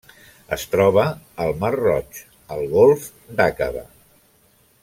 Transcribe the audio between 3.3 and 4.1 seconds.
d'Aqaba.